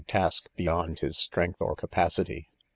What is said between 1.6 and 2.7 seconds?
or capacity.